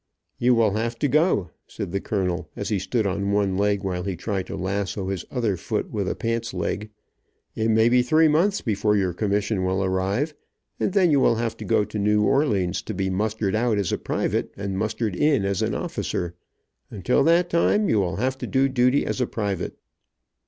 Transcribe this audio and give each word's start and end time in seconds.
"You 0.39 0.55
will 0.55 0.71
have 0.71 0.97
to 0.97 1.07
go," 1.07 1.51
said 1.67 1.91
the 1.91 2.01
colonel, 2.01 2.49
as 2.55 2.69
he 2.69 2.79
stood 2.79 3.05
on 3.05 3.31
one 3.31 3.55
leg 3.55 3.83
while 3.83 4.01
he 4.01 4.15
tried 4.15 4.47
to 4.47 4.55
lasso 4.55 5.09
his 5.09 5.25
other 5.29 5.55
foot 5.57 5.91
with 5.91 6.09
a 6.09 6.15
pants 6.15 6.55
leg. 6.55 6.89
"It 7.55 7.69
may 7.69 7.87
be 7.87 8.01
three 8.01 8.27
months 8.27 8.61
before 8.61 8.97
your 8.97 9.13
commission 9.13 9.63
will 9.63 9.83
arrive, 9.83 10.33
and 10.79 10.93
then 10.93 11.11
you 11.11 11.19
will 11.19 11.35
have 11.35 11.55
to 11.57 11.65
go 11.65 11.83
to 11.85 11.99
New 11.99 12.23
Orleans 12.23 12.81
to 12.81 12.95
be 12.95 13.11
mustered 13.11 13.53
out 13.53 13.77
as 13.77 13.91
a 13.91 13.97
private 13.99 14.51
and 14.57 14.75
mustered 14.75 15.15
in 15.15 15.45
as 15.45 15.61
an 15.61 15.75
officer. 15.75 16.33
Until 16.89 17.23
that 17.25 17.51
time 17.51 17.87
you 17.87 17.99
will 17.99 18.15
have 18.15 18.39
to 18.39 18.47
do 18.47 18.67
duty 18.67 19.05
as 19.05 19.21
a 19.21 19.27
private." 19.27 19.77